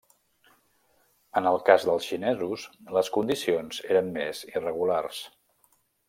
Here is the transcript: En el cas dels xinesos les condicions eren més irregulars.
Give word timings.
En 1.41 1.49
el 1.49 1.59
cas 1.67 1.83
dels 1.91 2.07
xinesos 2.13 2.63
les 2.97 3.11
condicions 3.17 3.81
eren 3.93 4.09
més 4.19 4.41
irregulars. 4.55 5.21